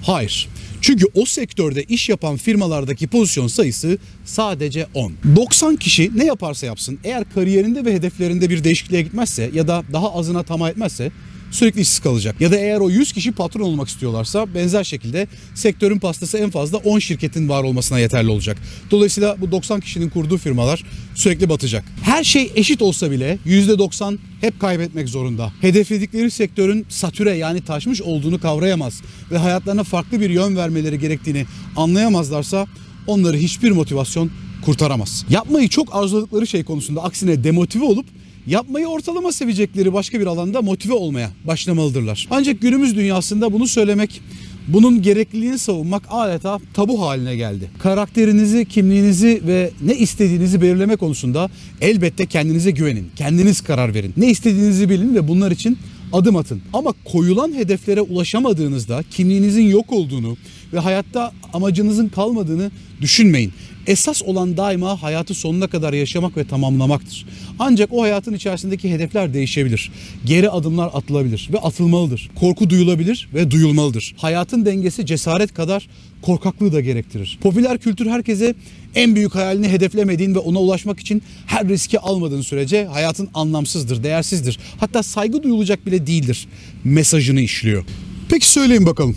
Hayır. 0.03 0.47
Çünkü 0.87 1.05
o 1.15 1.25
sektörde 1.25 1.83
iş 1.83 2.09
yapan 2.09 2.37
firmalardaki 2.37 3.07
pozisyon 3.07 3.47
sayısı 3.47 3.97
sadece 4.25 4.87
10. 4.93 5.13
90 5.35 5.75
kişi 5.75 6.11
ne 6.15 6.25
yaparsa 6.25 6.65
yapsın 6.65 6.99
eğer 7.03 7.23
kariyerinde 7.33 7.85
ve 7.85 7.93
hedeflerinde 7.93 8.49
bir 8.49 8.63
değişikliğe 8.63 9.01
gitmezse 9.01 9.49
ya 9.53 9.67
da 9.67 9.83
daha 9.93 10.13
azına 10.13 10.43
tamah 10.43 10.69
etmezse 10.69 11.11
sürekli 11.51 11.81
işsiz 11.81 11.99
kalacak. 11.99 12.41
Ya 12.41 12.51
da 12.51 12.57
eğer 12.57 12.79
o 12.79 12.89
100 12.89 13.11
kişi 13.11 13.31
patron 13.31 13.61
olmak 13.61 13.87
istiyorlarsa 13.87 14.53
benzer 14.55 14.83
şekilde 14.83 15.27
sektörün 15.55 15.99
pastası 15.99 16.37
en 16.37 16.49
fazla 16.49 16.77
10 16.77 16.99
şirketin 16.99 17.49
var 17.49 17.63
olmasına 17.63 17.99
yeterli 17.99 18.29
olacak. 18.29 18.57
Dolayısıyla 18.91 19.35
bu 19.41 19.51
90 19.51 19.79
kişinin 19.79 20.09
kurduğu 20.09 20.37
firmalar 20.37 20.83
sürekli 21.15 21.49
batacak. 21.49 21.83
Her 22.03 22.23
şey 22.23 22.51
eşit 22.55 22.81
olsa 22.81 23.11
bile 23.11 23.37
%90 23.45 24.17
hep 24.41 24.59
kaybetmek 24.59 25.09
zorunda. 25.09 25.53
Hedefledikleri 25.61 26.31
sektörün 26.31 26.85
satüre 26.89 27.31
yani 27.31 27.61
taşmış 27.61 28.01
olduğunu 28.01 28.39
kavrayamaz 28.39 29.01
ve 29.31 29.37
hayatlarına 29.37 29.83
farklı 29.83 30.21
bir 30.21 30.29
yön 30.29 30.55
vermeleri 30.55 30.99
gerektiğini 30.99 31.45
anlayamazlarsa 31.75 32.67
onları 33.07 33.37
hiçbir 33.37 33.71
motivasyon 33.71 34.31
kurtaramaz. 34.65 35.25
Yapmayı 35.29 35.69
çok 35.69 35.95
arzuladıkları 35.95 36.47
şey 36.47 36.63
konusunda 36.63 37.03
aksine 37.03 37.43
demotive 37.43 37.85
olup 37.85 38.05
yapmayı 38.47 38.87
ortalama 38.87 39.31
sevecekleri 39.31 39.93
başka 39.93 40.19
bir 40.19 40.25
alanda 40.25 40.61
motive 40.61 40.93
olmaya 40.93 41.31
başlamalıdırlar. 41.43 42.27
Ancak 42.31 42.61
günümüz 42.61 42.95
dünyasında 42.95 43.53
bunu 43.53 43.67
söylemek 43.67 44.21
bunun 44.67 45.01
gerekliliğini 45.01 45.59
savunmak 45.59 46.03
adeta 46.09 46.59
tabu 46.73 47.01
haline 47.01 47.35
geldi. 47.35 47.71
Karakterinizi, 47.79 48.65
kimliğinizi 48.65 49.41
ve 49.47 49.71
ne 49.81 49.95
istediğinizi 49.95 50.61
belirleme 50.61 50.95
konusunda 50.95 51.49
elbette 51.81 52.25
kendinize 52.25 52.71
güvenin. 52.71 53.07
Kendiniz 53.15 53.61
karar 53.61 53.93
verin. 53.93 54.13
Ne 54.17 54.29
istediğinizi 54.29 54.89
bilin 54.89 55.15
ve 55.15 55.27
bunlar 55.27 55.51
için 55.51 55.77
adım 56.13 56.35
atın. 56.35 56.61
Ama 56.73 56.93
koyulan 57.05 57.53
hedeflere 57.53 58.01
ulaşamadığınızda 58.01 59.03
kimliğinizin 59.11 59.67
yok 59.67 59.93
olduğunu 59.93 60.37
ve 60.73 60.79
hayatta 60.79 61.31
amacınızın 61.53 62.07
kalmadığını 62.09 62.71
düşünmeyin. 63.01 63.53
Esas 63.87 64.21
olan 64.23 64.57
daima 64.57 65.01
hayatı 65.01 65.33
sonuna 65.33 65.67
kadar 65.67 65.93
yaşamak 65.93 66.37
ve 66.37 66.47
tamamlamaktır. 66.47 67.25
Ancak 67.59 67.93
o 67.93 68.01
hayatın 68.01 68.33
içerisindeki 68.33 68.91
hedefler 68.91 69.33
değişebilir. 69.33 69.91
Geri 70.25 70.49
adımlar 70.49 70.89
atılabilir 70.93 71.49
ve 71.53 71.59
atılmalıdır. 71.59 72.29
Korku 72.35 72.69
duyulabilir 72.69 73.29
ve 73.33 73.51
duyulmalıdır. 73.51 74.15
Hayatın 74.17 74.65
dengesi 74.65 75.05
cesaret 75.05 75.53
kadar 75.53 75.87
korkaklığı 76.21 76.73
da 76.73 76.81
gerektirir. 76.81 77.39
Popüler 77.41 77.77
kültür 77.77 78.05
herkese 78.05 78.55
en 78.95 79.15
büyük 79.15 79.35
hayalini 79.35 79.69
hedeflemediğin 79.69 80.35
ve 80.35 80.39
ona 80.39 80.59
ulaşmak 80.59 80.99
için 80.99 81.23
her 81.45 81.67
riski 81.67 81.99
almadığın 81.99 82.41
sürece 82.41 82.85
hayatın 82.85 83.29
anlamsızdır, 83.33 84.03
değersizdir. 84.03 84.59
Hatta 84.79 85.03
saygı 85.03 85.43
duyulacak 85.43 85.85
bile 85.85 86.07
değildir 86.07 86.47
mesajını 86.83 87.41
işliyor. 87.41 87.85
Peki 88.29 88.49
söyleyin 88.49 88.85
bakalım. 88.85 89.15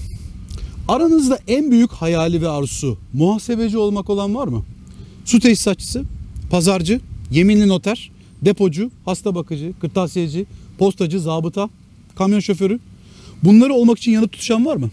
Aranızda 0.90 1.38
en 1.48 1.70
büyük 1.70 1.90
hayali 1.90 2.42
ve 2.42 2.48
arzusu 2.48 2.98
muhasebeci 3.12 3.78
olmak 3.78 4.10
olan 4.10 4.34
var 4.34 4.48
mı? 4.48 4.64
Su 5.24 5.40
tesisatçısı, 5.40 6.04
pazarcı, 6.50 7.00
yeminli 7.30 7.68
noter, 7.68 8.10
depocu, 8.42 8.90
hasta 9.04 9.34
bakıcı, 9.34 9.72
kırtasiyeci, 9.80 10.46
postacı, 10.78 11.20
zabıta, 11.20 11.70
kamyon 12.14 12.40
şoförü. 12.40 12.78
Bunları 13.42 13.74
olmak 13.74 13.98
için 13.98 14.12
yanıp 14.12 14.32
tutuşan 14.32 14.66
var 14.66 14.76
mı? 14.76 14.90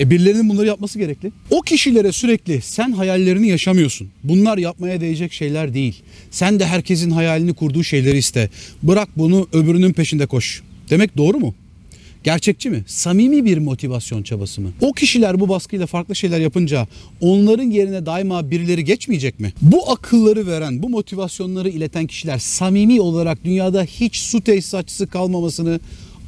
E 0.00 0.10
birilerinin 0.10 0.48
bunları 0.48 0.66
yapması 0.66 0.98
gerekli. 0.98 1.32
O 1.50 1.60
kişilere 1.60 2.12
sürekli 2.12 2.62
sen 2.62 2.92
hayallerini 2.92 3.48
yaşamıyorsun. 3.48 4.08
Bunlar 4.24 4.58
yapmaya 4.58 5.00
değecek 5.00 5.32
şeyler 5.32 5.74
değil. 5.74 6.02
Sen 6.30 6.60
de 6.60 6.66
herkesin 6.66 7.10
hayalini 7.10 7.54
kurduğu 7.54 7.84
şeyleri 7.84 8.18
iste. 8.18 8.50
Bırak 8.82 9.08
bunu 9.16 9.48
öbürünün 9.52 9.92
peşinde 9.92 10.26
koş. 10.26 10.62
Demek 10.90 11.16
doğru 11.16 11.38
mu? 11.38 11.54
Gerçekçi 12.24 12.70
mi? 12.70 12.84
Samimi 12.86 13.44
bir 13.44 13.58
motivasyon 13.58 14.22
çabası 14.22 14.60
mı? 14.60 14.72
O 14.80 14.92
kişiler 14.92 15.40
bu 15.40 15.48
baskıyla 15.48 15.86
farklı 15.86 16.16
şeyler 16.16 16.40
yapınca 16.40 16.88
onların 17.20 17.70
yerine 17.70 18.06
daima 18.06 18.50
birileri 18.50 18.84
geçmeyecek 18.84 19.40
mi? 19.40 19.52
Bu 19.62 19.90
akılları 19.90 20.46
veren, 20.46 20.82
bu 20.82 20.88
motivasyonları 20.88 21.68
ileten 21.68 22.06
kişiler 22.06 22.38
samimi 22.38 23.00
olarak 23.00 23.44
dünyada 23.44 23.82
hiç 23.82 24.16
su 24.16 24.40
tesisatçısı 24.40 25.06
kalmamasını 25.06 25.80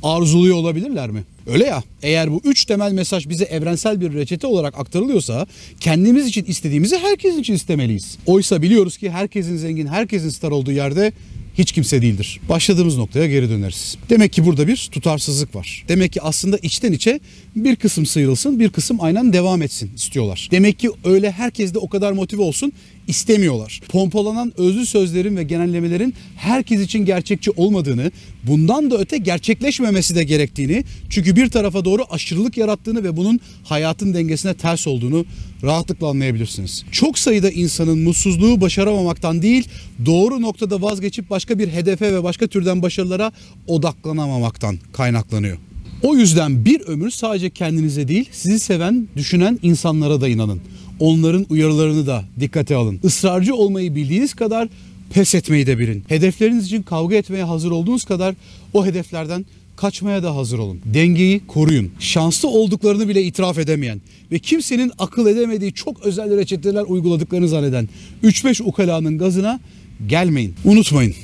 arzuluyor 0.02 0.56
olabilirler 0.56 1.10
mi? 1.10 1.24
Öyle 1.46 1.64
ya 1.64 1.82
eğer 2.02 2.32
bu 2.32 2.40
üç 2.44 2.64
temel 2.64 2.92
mesaj 2.92 3.28
bize 3.28 3.44
evrensel 3.44 4.00
bir 4.00 4.12
reçete 4.12 4.46
olarak 4.46 4.78
aktarılıyorsa 4.78 5.46
kendimiz 5.80 6.26
için 6.26 6.44
istediğimizi 6.44 6.98
herkes 6.98 7.36
için 7.36 7.54
istemeliyiz. 7.54 8.18
Oysa 8.26 8.62
biliyoruz 8.62 8.96
ki 8.96 9.10
herkesin 9.10 9.56
zengin, 9.56 9.86
herkesin 9.86 10.28
star 10.28 10.50
olduğu 10.50 10.72
yerde 10.72 11.12
hiç 11.58 11.72
kimse 11.72 12.02
değildir. 12.02 12.40
Başladığımız 12.48 12.96
noktaya 12.96 13.26
geri 13.26 13.50
döneriz. 13.50 13.96
Demek 14.10 14.32
ki 14.32 14.46
burada 14.46 14.68
bir 14.68 14.88
tutarsızlık 14.92 15.54
var. 15.54 15.84
Demek 15.88 16.12
ki 16.12 16.22
aslında 16.22 16.58
içten 16.58 16.92
içe 16.92 17.20
bir 17.56 17.76
kısım 17.76 18.06
sıyrılsın, 18.06 18.60
bir 18.60 18.68
kısım 18.68 18.98
aynen 19.00 19.32
devam 19.32 19.62
etsin 19.62 19.90
istiyorlar. 19.96 20.48
Demek 20.50 20.78
ki 20.78 20.90
öyle 21.04 21.30
herkes 21.32 21.74
de 21.74 21.78
o 21.78 21.88
kadar 21.88 22.12
motive 22.12 22.42
olsun 22.42 22.72
istemiyorlar. 23.08 23.80
Pompalanan 23.88 24.52
özlü 24.56 24.86
sözlerin 24.86 25.36
ve 25.36 25.42
genellemelerin 25.42 26.14
herkes 26.36 26.80
için 26.80 27.04
gerçekçi 27.04 27.50
olmadığını, 27.50 28.12
bundan 28.42 28.90
da 28.90 28.98
öte 28.98 29.18
gerçekleşmemesi 29.18 30.14
de 30.14 30.24
gerektiğini, 30.24 30.84
çünkü 31.10 31.36
bir 31.36 31.48
tarafa 31.48 31.84
doğru 31.84 32.04
aşırılık 32.10 32.56
yarattığını 32.56 33.04
ve 33.04 33.16
bunun 33.16 33.40
hayatın 33.64 34.14
dengesine 34.14 34.54
ters 34.54 34.86
olduğunu 34.86 35.26
rahatlıkla 35.64 36.08
anlayabilirsiniz. 36.08 36.84
Çok 36.92 37.18
sayıda 37.18 37.50
insanın 37.50 37.98
mutsuzluğu 37.98 38.60
başaramamaktan 38.60 39.42
değil, 39.42 39.68
doğru 40.06 40.42
noktada 40.42 40.82
vazgeçip 40.82 41.30
başka 41.30 41.58
bir 41.58 41.68
hedefe 41.68 42.14
ve 42.14 42.22
başka 42.22 42.46
türden 42.46 42.82
başarılara 42.82 43.32
odaklanamamaktan 43.66 44.78
kaynaklanıyor. 44.92 45.58
O 46.02 46.16
yüzden 46.16 46.64
bir 46.64 46.80
ömür 46.80 47.10
sadece 47.10 47.50
kendinize 47.50 48.08
değil, 48.08 48.28
sizi 48.32 48.60
seven, 48.60 49.08
düşünen 49.16 49.58
insanlara 49.62 50.20
da 50.20 50.28
inanın. 50.28 50.60
Onların 51.00 51.46
uyarılarını 51.50 52.06
da 52.06 52.24
dikkate 52.40 52.76
alın. 52.76 53.00
Israrcı 53.02 53.54
olmayı 53.54 53.94
bildiğiniz 53.94 54.34
kadar 54.34 54.68
pes 55.12 55.34
etmeyi 55.34 55.66
de 55.66 55.78
bilin. 55.78 56.04
Hedefleriniz 56.08 56.66
için 56.66 56.82
kavga 56.82 57.16
etmeye 57.16 57.44
hazır 57.44 57.70
olduğunuz 57.70 58.04
kadar 58.04 58.34
o 58.72 58.86
hedeflerden 58.86 59.46
kaçmaya 59.82 60.22
da 60.22 60.36
hazır 60.36 60.58
olun. 60.58 60.80
Dengeyi 60.84 61.46
koruyun. 61.46 61.90
Şanslı 61.98 62.48
olduklarını 62.48 63.08
bile 63.08 63.22
itiraf 63.22 63.58
edemeyen 63.58 64.00
ve 64.32 64.38
kimsenin 64.38 64.92
akıl 64.98 65.26
edemediği 65.26 65.72
çok 65.72 66.06
özel 66.06 66.36
reçeteler 66.36 66.82
uyguladıklarını 66.82 67.48
zanneden 67.48 67.88
3-5 68.24 68.62
ukalanın 68.62 69.18
gazına 69.18 69.60
gelmeyin. 70.06 70.54
Unutmayın. 70.64 71.14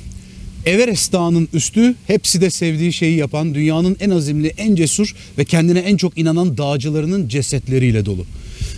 Everest 0.67 1.12
Dağı'nın 1.12 1.49
üstü 1.53 1.95
hepsi 2.07 2.41
de 2.41 2.50
sevdiği 2.50 2.93
şeyi 2.93 3.17
yapan 3.17 3.55
dünyanın 3.55 3.97
en 4.00 4.11
azimli, 4.11 4.49
en 4.49 4.75
cesur 4.75 5.15
ve 5.38 5.45
kendine 5.45 5.79
en 5.79 5.97
çok 5.97 6.19
inanan 6.19 6.59
dağcılarının 6.59 7.29
cesetleriyle 7.29 8.07
dolu. 8.07 8.25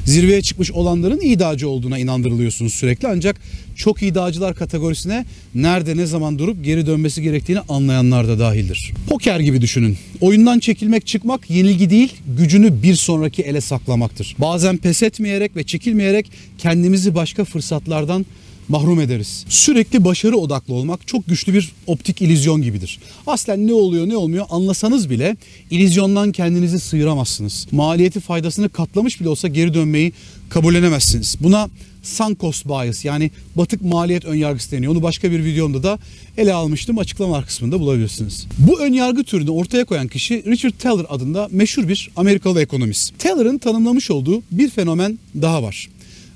Zirveye 0.05 0.43
çıkmış 0.43 0.71
olanların 0.71 1.21
iyi 1.21 1.39
dağcı 1.39 1.69
olduğuna 1.69 1.99
inandırılıyorsunuz 1.99 2.75
sürekli 2.75 3.09
ancak 3.09 3.41
çok 3.77 4.03
iyi 4.03 4.15
dağcılar 4.15 4.55
kategorisine 4.55 5.25
nerede 5.55 5.97
ne 5.97 6.07
zaman 6.07 6.39
durup 6.39 6.65
geri 6.65 6.87
dönmesi 6.87 7.23
gerektiğini 7.23 7.61
anlayanlar 7.61 8.29
da 8.29 8.39
dahildir. 8.39 8.93
Poker 9.09 9.41
gibi 9.41 9.61
düşünün. 9.61 9.97
Oyundan 10.21 10.59
çekilmek 10.59 11.07
çıkmak 11.07 11.51
yenilgi 11.51 11.91
değil 11.91 12.13
gücünü 12.39 12.83
bir 12.83 12.95
sonraki 12.95 13.43
ele 13.43 13.61
saklamaktır. 13.61 14.37
Bazen 14.39 14.77
pes 14.77 15.03
etmeyerek 15.03 15.57
ve 15.57 15.65
çekilmeyerek 15.65 16.33
kendimizi 16.59 17.15
başka 17.15 17.45
fırsatlardan 17.45 18.27
mahrum 18.71 19.01
ederiz. 19.01 19.45
Sürekli 19.49 20.05
başarı 20.05 20.37
odaklı 20.37 20.75
olmak 20.75 21.07
çok 21.07 21.27
güçlü 21.27 21.55
bir 21.55 21.73
optik 21.87 22.23
ilizyon 22.23 22.63
gibidir. 22.63 22.99
Aslen 23.27 23.67
ne 23.67 23.73
oluyor 23.73 24.09
ne 24.09 24.17
olmuyor 24.17 24.47
anlasanız 24.51 25.11
bile 25.11 25.37
ilizyondan 25.71 26.33
kendinizi 26.33 26.81
sıyıramazsınız. 26.81 27.67
Maliyeti 27.73 28.21
faydasını 28.21 28.69
katlamış 28.69 29.21
bile 29.21 29.29
olsa 29.29 29.49
geri 29.49 29.75
dönmeyi 29.75 30.13
kabullenemezsiniz. 30.49 31.37
Buna 31.41 31.69
sunk 32.03 32.41
cost 32.41 32.67
bias 32.67 33.05
yani 33.05 33.31
batık 33.57 33.83
maliyet 33.83 34.25
önyargısı 34.25 34.71
deniyor. 34.71 34.93
Onu 34.93 35.03
başka 35.03 35.31
bir 35.31 35.45
videomda 35.45 35.83
da 35.83 35.99
ele 36.37 36.53
almıştım. 36.55 36.99
Açıklama 36.99 37.45
kısmında 37.45 37.81
bulabilirsiniz. 37.81 38.47
Bu 38.59 38.81
önyargı 38.81 39.25
türünü 39.25 39.51
ortaya 39.51 39.85
koyan 39.85 40.09
kişi 40.09 40.45
Richard 40.47 40.73
Taylor 40.79 41.05
adında 41.09 41.49
meşhur 41.51 41.89
bir 41.89 42.11
Amerikalı 42.17 42.63
ekonomist. 42.63 43.19
Taylor'ın 43.19 43.59
tanımlamış 43.59 44.11
olduğu 44.11 44.43
bir 44.51 44.71
fenomen 44.71 45.19
daha 45.43 45.63
var. 45.63 45.89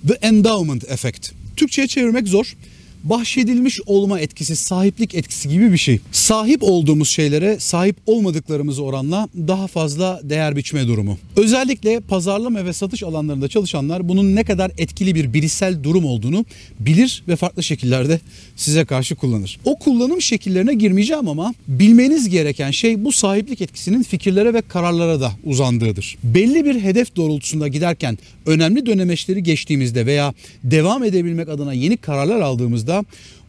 The 0.08 0.14
Endowment 0.14 0.90
Effect. 0.90 1.43
Türkçe'ye 1.56 1.88
çevirmek 1.88 2.28
zor. 2.28 2.56
Bahşedilmiş 3.04 3.80
olma 3.87 4.20
etkisi, 4.20 4.56
sahiplik 4.56 5.14
etkisi 5.14 5.49
gibi 5.49 5.73
bir 5.73 5.78
şey. 5.78 6.00
Sahip 6.12 6.62
olduğumuz 6.62 7.08
şeylere 7.08 7.56
sahip 7.61 7.96
olmadıklarımız 8.06 8.78
oranla 8.78 9.28
daha 9.37 9.66
fazla 9.66 10.20
değer 10.23 10.56
biçme 10.56 10.87
durumu. 10.87 11.18
Özellikle 11.37 12.00
pazarlama 12.00 12.64
ve 12.64 12.73
satış 12.73 13.02
alanlarında 13.02 13.49
çalışanlar 13.49 14.08
bunun 14.08 14.37
ne 14.37 14.44
kadar 14.44 14.73
etkili 14.78 15.14
bir 15.14 15.32
bilişsel 15.32 15.82
durum 15.82 16.04
olduğunu 16.04 16.44
bilir 16.80 17.23
ve 17.28 17.37
farklı 17.37 17.62
şekillerde 17.62 18.20
size 18.56 18.84
karşı 18.84 19.14
kullanır. 19.14 19.58
O 19.64 19.78
kullanım 19.78 20.23
şekillerine 20.23 20.75
girmeyeceğim 20.75 21.28
ama 21.28 21.54
bilmeniz 21.68 22.28
gereken 22.28 22.70
şey 22.70 23.04
bu 23.04 23.12
sahiplik 23.12 23.61
etkisinin 23.61 24.02
fikirlere 24.02 24.54
ve 24.54 24.62
kararlara 24.62 25.20
da 25.20 25.32
uzandığıdır. 25.44 26.18
Belli 26.25 26.64
bir 26.64 26.80
hedef 26.82 27.16
doğrultusunda 27.16 27.68
giderken 27.68 28.18
önemli 28.46 28.87
dönemeçleri 28.87 29.42
geçtiğimizde 29.42 30.06
veya 30.06 30.34
devam 30.64 31.04
edebilmek 31.04 31.49
adına 31.49 31.73
yeni 31.73 31.96
kararlar 31.96 32.40
aldığımızda 32.40 32.93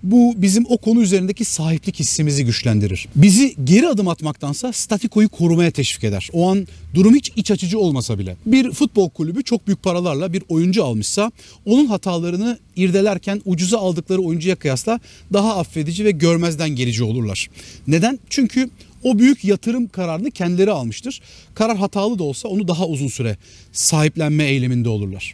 bu 0.05 0.33
bizim 0.37 0.65
o 0.69 0.77
konu 0.77 1.01
üzerindeki 1.01 1.45
sahiplik 1.45 1.99
hissimizi 1.99 2.45
güçlendirir. 2.45 3.07
Bizi 3.15 3.55
geri 3.63 3.87
adım 3.87 4.07
atmaktansa 4.07 4.73
statikoyu 4.73 5.29
korumaya 5.29 5.71
teşvik 5.71 6.03
eder. 6.03 6.29
O 6.33 6.49
an 6.49 6.67
durum 6.93 7.15
hiç 7.15 7.31
iç 7.35 7.51
açıcı 7.51 7.79
olmasa 7.79 8.19
bile. 8.19 8.35
Bir 8.45 8.71
futbol 8.71 9.09
kulübü 9.09 9.43
çok 9.43 9.67
büyük 9.67 9.83
paralarla 9.83 10.33
bir 10.33 10.43
oyuncu 10.49 10.83
almışsa 10.83 11.31
onun 11.65 11.85
hatalarını 11.85 12.59
irdelerken 12.75 13.41
ucuza 13.45 13.79
aldıkları 13.79 14.21
oyuncuya 14.21 14.55
kıyasla 14.55 14.99
daha 15.33 15.57
affedici 15.57 16.05
ve 16.05 16.11
görmezden 16.11 16.69
gelici 16.69 17.03
olurlar. 17.03 17.49
Neden? 17.87 18.19
Çünkü 18.29 18.69
o 19.03 19.19
büyük 19.19 19.45
yatırım 19.45 19.87
kararını 19.87 20.31
kendileri 20.31 20.71
almıştır. 20.71 21.21
Karar 21.55 21.77
hatalı 21.77 22.19
da 22.19 22.23
olsa 22.23 22.47
onu 22.47 22.67
daha 22.67 22.87
uzun 22.87 23.07
süre 23.07 23.37
sahiplenme 23.71 24.43
eyleminde 24.43 24.89
olurlar. 24.89 25.33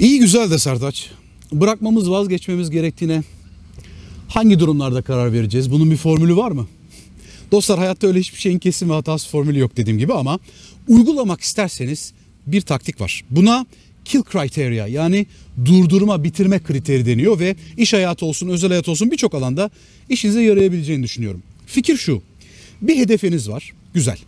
İyi 0.00 0.18
güzel 0.18 0.50
de 0.50 0.58
Sertaç. 0.58 1.10
Bırakmamız 1.52 2.10
vazgeçmemiz 2.10 2.70
gerektiğine 2.70 3.22
hangi 4.28 4.58
durumlarda 4.58 5.02
karar 5.02 5.32
vereceğiz? 5.32 5.70
Bunun 5.70 5.90
bir 5.90 5.96
formülü 5.96 6.36
var 6.36 6.50
mı? 6.50 6.66
Dostlar 7.52 7.78
hayatta 7.78 8.06
öyle 8.06 8.20
hiçbir 8.20 8.38
şeyin 8.38 8.58
kesin 8.58 8.88
ve 8.88 8.92
hatası 8.92 9.30
formülü 9.30 9.58
yok 9.58 9.76
dediğim 9.76 9.98
gibi 9.98 10.12
ama 10.12 10.38
uygulamak 10.88 11.40
isterseniz 11.40 12.12
bir 12.46 12.60
taktik 12.60 13.00
var. 13.00 13.24
Buna 13.30 13.66
kill 14.04 14.22
criteria 14.32 14.86
yani 14.86 15.26
durdurma 15.64 16.24
bitirme 16.24 16.58
kriteri 16.58 17.06
deniyor 17.06 17.38
ve 17.38 17.56
iş 17.76 17.92
hayatı 17.92 18.26
olsun 18.26 18.48
özel 18.48 18.68
hayat 18.68 18.88
olsun 18.88 19.10
birçok 19.10 19.34
alanda 19.34 19.70
işinize 20.08 20.42
yarayabileceğini 20.42 21.02
düşünüyorum. 21.02 21.42
Fikir 21.66 21.96
şu 21.96 22.22
bir 22.82 22.96
hedefiniz 22.96 23.48
var 23.48 23.72
güzel 23.94 24.18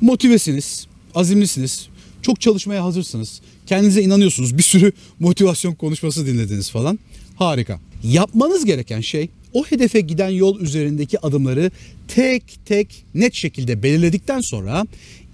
motivesiniz 0.00 0.86
azimlisiniz 1.14 1.88
çok 2.22 2.40
çalışmaya 2.40 2.84
hazırsınız 2.84 3.40
kendinize 3.66 4.02
inanıyorsunuz 4.02 4.58
bir 4.58 4.62
sürü 4.62 4.92
motivasyon 5.20 5.74
konuşması 5.74 6.26
dinlediniz 6.26 6.70
falan 6.70 6.98
harika. 7.36 7.80
Yapmanız 8.02 8.64
gereken 8.64 9.00
şey 9.00 9.28
o 9.52 9.64
hedefe 9.64 10.00
giden 10.00 10.28
yol 10.28 10.60
üzerindeki 10.60 11.26
adımları 11.26 11.70
tek 12.08 12.42
tek 12.66 13.04
net 13.14 13.34
şekilde 13.34 13.82
belirledikten 13.82 14.40
sonra 14.40 14.86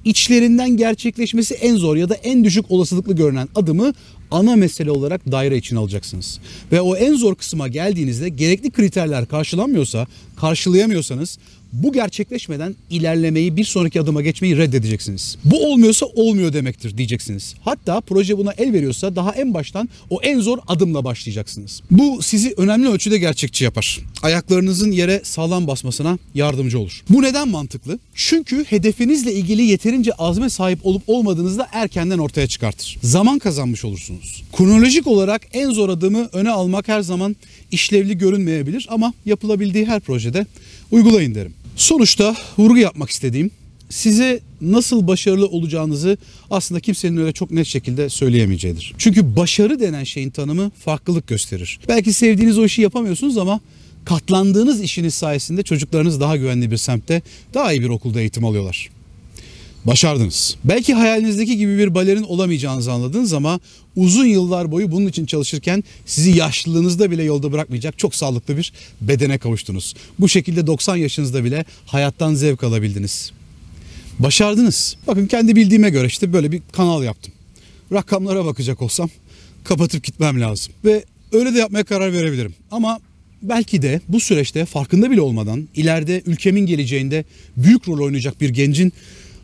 içlerinden 0.04 0.76
gerçekleşmesi 0.76 1.54
en 1.54 1.76
zor 1.76 1.96
ya 1.96 2.08
da 2.08 2.14
en 2.14 2.44
düşük 2.44 2.70
olasılıklı 2.70 3.16
görünen 3.16 3.48
adımı 3.54 3.92
ana 4.30 4.56
mesele 4.56 4.90
olarak 4.90 5.32
daire 5.32 5.56
için 5.56 5.76
alacaksınız. 5.76 6.40
Ve 6.72 6.80
o 6.80 6.96
en 6.96 7.14
zor 7.14 7.34
kısma 7.34 7.68
geldiğinizde 7.68 8.28
gerekli 8.28 8.70
kriterler 8.70 9.26
karşılanmıyorsa, 9.26 10.06
karşılayamıyorsanız 10.36 11.38
bu 11.82 11.92
gerçekleşmeden 11.92 12.74
ilerlemeyi 12.90 13.56
bir 13.56 13.64
sonraki 13.64 14.00
adıma 14.00 14.22
geçmeyi 14.22 14.56
reddedeceksiniz. 14.56 15.36
Bu 15.44 15.66
olmuyorsa 15.66 16.06
olmuyor 16.06 16.52
demektir 16.52 16.96
diyeceksiniz. 16.96 17.54
Hatta 17.60 18.00
proje 18.00 18.38
buna 18.38 18.52
el 18.52 18.72
veriyorsa 18.72 19.16
daha 19.16 19.32
en 19.32 19.54
baştan 19.54 19.88
o 20.10 20.20
en 20.22 20.40
zor 20.40 20.58
adımla 20.66 21.04
başlayacaksınız. 21.04 21.82
Bu 21.90 22.22
sizi 22.22 22.54
önemli 22.56 22.88
ölçüde 22.88 23.18
gerçekçi 23.18 23.64
yapar. 23.64 24.00
Ayaklarınızın 24.22 24.90
yere 24.90 25.20
sağlam 25.24 25.66
basmasına 25.66 26.18
yardımcı 26.34 26.78
olur. 26.78 27.02
Bu 27.10 27.22
neden 27.22 27.48
mantıklı? 27.48 27.98
Çünkü 28.14 28.64
hedefinizle 28.64 29.32
ilgili 29.32 29.62
yeterince 29.62 30.12
azme 30.12 30.50
sahip 30.50 30.86
olup 30.86 31.02
olmadığınızı 31.06 31.58
da 31.58 31.68
erkenden 31.72 32.18
ortaya 32.18 32.46
çıkartır. 32.46 32.98
Zaman 33.02 33.38
kazanmış 33.38 33.84
olursunuz. 33.84 34.42
Kronolojik 34.56 35.06
olarak 35.06 35.42
en 35.52 35.70
zor 35.70 35.88
adımı 35.88 36.28
öne 36.32 36.50
almak 36.50 36.88
her 36.88 37.00
zaman 37.00 37.36
işlevli 37.70 38.18
görünmeyebilir 38.18 38.86
ama 38.90 39.14
yapılabildiği 39.26 39.86
her 39.86 40.00
projede 40.00 40.46
uygulayın 40.90 41.34
derim. 41.34 41.52
Sonuçta 41.76 42.36
vurgu 42.58 42.78
yapmak 42.78 43.10
istediğim 43.10 43.50
size 43.90 44.40
nasıl 44.60 45.06
başarılı 45.06 45.46
olacağınızı 45.46 46.18
aslında 46.50 46.80
kimsenin 46.80 47.16
öyle 47.16 47.32
çok 47.32 47.50
net 47.50 47.66
şekilde 47.66 48.08
söyleyemeyeceğidir. 48.08 48.94
Çünkü 48.98 49.36
başarı 49.36 49.80
denen 49.80 50.04
şeyin 50.04 50.30
tanımı 50.30 50.70
farklılık 50.70 51.26
gösterir. 51.26 51.80
Belki 51.88 52.12
sevdiğiniz 52.12 52.58
o 52.58 52.64
işi 52.64 52.82
yapamıyorsunuz 52.82 53.38
ama 53.38 53.60
katlandığınız 54.04 54.82
işiniz 54.82 55.14
sayesinde 55.14 55.62
çocuklarınız 55.62 56.20
daha 56.20 56.36
güvenli 56.36 56.70
bir 56.70 56.76
semtte, 56.76 57.22
daha 57.54 57.72
iyi 57.72 57.82
bir 57.82 57.88
okulda 57.88 58.20
eğitim 58.20 58.44
alıyorlar. 58.44 58.90
Başardınız. 59.84 60.56
Belki 60.64 60.94
hayalinizdeki 60.94 61.56
gibi 61.56 61.78
bir 61.78 61.94
balerin 61.94 62.22
olamayacağınızı 62.22 62.92
anladınız 62.92 63.32
ama 63.32 63.60
uzun 63.96 64.26
yıllar 64.26 64.70
boyu 64.70 64.92
bunun 64.92 65.06
için 65.06 65.26
çalışırken 65.26 65.84
sizi 66.06 66.30
yaşlılığınızda 66.30 67.10
bile 67.10 67.22
yolda 67.22 67.52
bırakmayacak 67.52 67.98
çok 67.98 68.14
sağlıklı 68.14 68.56
bir 68.56 68.72
bedene 69.00 69.38
kavuştunuz. 69.38 69.94
Bu 70.18 70.28
şekilde 70.28 70.66
90 70.66 70.96
yaşınızda 70.96 71.44
bile 71.44 71.64
hayattan 71.86 72.34
zevk 72.34 72.64
alabildiniz. 72.64 73.32
Başardınız. 74.18 74.96
Bakın 75.06 75.26
kendi 75.26 75.56
bildiğime 75.56 75.90
göre 75.90 76.06
işte 76.06 76.32
böyle 76.32 76.52
bir 76.52 76.62
kanal 76.72 77.02
yaptım. 77.02 77.32
Rakamlara 77.92 78.44
bakacak 78.44 78.82
olsam 78.82 79.10
kapatıp 79.64 80.04
gitmem 80.04 80.40
lazım. 80.40 80.72
Ve 80.84 81.04
öyle 81.32 81.54
de 81.54 81.58
yapmaya 81.58 81.84
karar 81.84 82.12
verebilirim. 82.12 82.54
Ama 82.70 83.00
belki 83.42 83.82
de 83.82 84.00
bu 84.08 84.20
süreçte 84.20 84.64
farkında 84.64 85.10
bile 85.10 85.20
olmadan 85.20 85.68
ileride 85.74 86.22
ülkemin 86.26 86.66
geleceğinde 86.66 87.24
büyük 87.56 87.88
rol 87.88 88.04
oynayacak 88.04 88.40
bir 88.40 88.48
gencin 88.48 88.92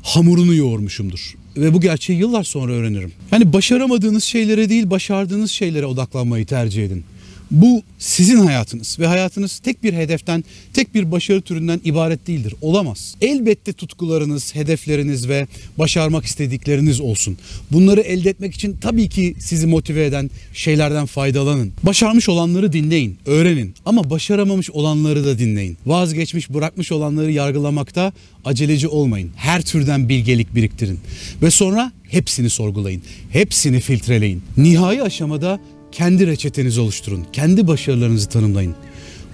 hamurunu 0.02 0.54
yoğurmuşumdur. 0.54 1.34
Ve 1.56 1.74
bu 1.74 1.80
gerçeği 1.80 2.18
yıllar 2.18 2.44
sonra 2.44 2.72
öğrenirim. 2.72 3.12
Yani 3.32 3.52
başaramadığınız 3.52 4.24
şeylere 4.24 4.68
değil 4.68 4.90
başardığınız 4.90 5.50
şeylere 5.50 5.86
odaklanmayı 5.86 6.46
tercih 6.46 6.84
edin. 6.84 7.04
Bu 7.50 7.82
sizin 7.98 8.36
hayatınız 8.36 8.98
ve 8.98 9.06
hayatınız 9.06 9.58
tek 9.58 9.82
bir 9.82 9.92
hedeften, 9.92 10.44
tek 10.72 10.94
bir 10.94 11.12
başarı 11.12 11.40
türünden 11.40 11.80
ibaret 11.84 12.26
değildir. 12.26 12.54
Olamaz. 12.60 13.14
Elbette 13.20 13.72
tutkularınız, 13.72 14.54
hedefleriniz 14.54 15.28
ve 15.28 15.46
başarmak 15.78 16.24
istedikleriniz 16.24 17.00
olsun. 17.00 17.38
Bunları 17.72 18.00
elde 18.00 18.30
etmek 18.30 18.54
için 18.54 18.76
tabii 18.80 19.08
ki 19.08 19.34
sizi 19.38 19.66
motive 19.66 20.04
eden 20.04 20.30
şeylerden 20.52 21.06
faydalanın. 21.06 21.72
Başarmış 21.82 22.28
olanları 22.28 22.72
dinleyin, 22.72 23.18
öğrenin 23.26 23.74
ama 23.86 24.10
başaramamış 24.10 24.70
olanları 24.70 25.24
da 25.24 25.38
dinleyin. 25.38 25.76
Vazgeçmiş, 25.86 26.50
bırakmış 26.50 26.92
olanları 26.92 27.32
yargılamakta 27.32 28.12
aceleci 28.44 28.88
olmayın. 28.88 29.30
Her 29.36 29.62
türden 29.62 30.08
bilgelik 30.08 30.54
biriktirin 30.54 30.98
ve 31.42 31.50
sonra 31.50 31.92
hepsini 32.08 32.50
sorgulayın. 32.50 33.02
Hepsini 33.30 33.80
filtreleyin. 33.80 34.42
Nihai 34.56 35.02
aşamada 35.02 35.60
kendi 35.92 36.26
reçetenizi 36.26 36.80
oluşturun. 36.80 37.26
Kendi 37.32 37.66
başarılarınızı 37.66 38.28
tanımlayın. 38.28 38.74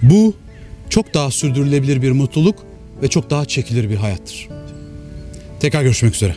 Bu 0.01 0.33
çok 0.89 1.13
daha 1.13 1.31
sürdürülebilir 1.31 2.01
bir 2.01 2.11
mutluluk 2.11 2.55
ve 3.01 3.07
çok 3.07 3.29
daha 3.29 3.45
çekilir 3.45 3.89
bir 3.89 3.95
hayattır. 3.95 4.49
Tekrar 5.59 5.83
görüşmek 5.83 6.15
üzere. 6.15 6.35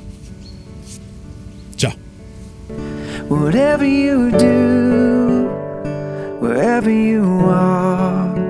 Ciao. 1.76 1.92
Whatever 3.28 3.86
you 3.86 4.32
do, 4.32 5.48
wherever 6.40 6.90
you 6.90 7.24
are, 7.50 8.40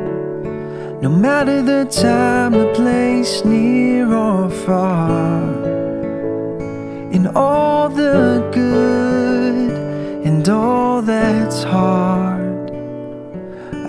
no 1.02 1.10
matter 1.10 1.66
the 1.66 1.88
time, 1.90 2.52
the 2.52 2.72
place, 2.72 3.44
near 3.44 4.06
or 4.06 4.50
far, 4.50 5.42
in 7.12 7.26
all 7.34 7.90
the 7.90 8.42
good 8.54 9.09
all 10.50 11.00
that's 11.02 11.62
hard. 11.62 12.70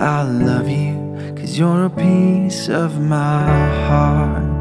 I 0.00 0.22
love 0.22 0.68
you, 0.68 1.34
cause 1.36 1.58
you're 1.58 1.84
a 1.84 1.90
piece 1.90 2.68
of 2.68 3.00
my 3.00 3.44
heart. 3.86 4.52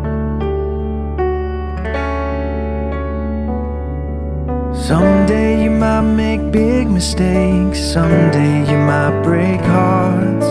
Someday 4.75 5.63
you 5.63 5.71
might 5.71 6.01
make 6.01 6.51
big 6.51 6.89
mistakes, 6.89 7.79
someday 7.79 8.69
you 8.69 8.77
might 8.77 9.21
break 9.23 9.61
hearts, 9.61 10.47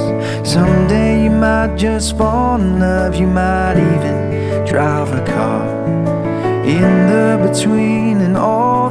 someday 0.49 1.25
you 1.25 1.31
might 1.31 1.77
just 1.77 2.17
fall 2.17 2.61
in 2.61 2.81
love, 2.81 3.15
you 3.15 3.27
might 3.27 3.77
even 3.77 4.65
drive 4.67 5.13
a 5.13 5.25
car. 5.27 5.69
In 6.65 7.09
the 7.11 7.47
between 7.47 8.21
and 8.21 8.37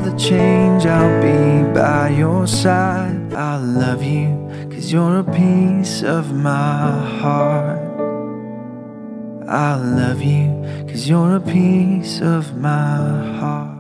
the 0.04 0.18
change, 0.18 0.86
I'll 0.86 1.22
be 1.22 1.74
by 1.74 2.10
your 2.10 2.48
side. 2.48 3.34
I 3.34 3.58
love 3.58 4.04
you, 4.04 4.50
cause 4.72 4.92
you're 4.92 5.20
a 5.20 5.24
piece 5.24 6.04
of 6.04 6.34
my 6.34 6.92
heart. 7.22 7.80
I 9.48 9.76
love 9.76 10.22
you, 10.22 10.48
cause 10.88 11.08
you're 11.10 11.36
a 11.36 11.42
piece 11.42 12.22
of 12.22 12.56
my 12.58 13.38
heart. 13.40 13.79